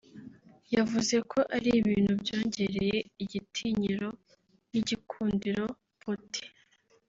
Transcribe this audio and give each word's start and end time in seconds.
yavuze 0.75 1.15
ko 1.31 1.39
ari 1.55 1.69
ibintu 1.79 2.11
byongereye 2.21 2.97
igitinyiro 3.23 4.07
n’igikundiro 4.71 5.63
Putin 5.99 6.47